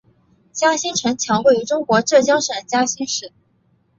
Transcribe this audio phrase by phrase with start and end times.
[0.51, 3.31] 嘉兴城墙位于中国浙江省嘉兴市。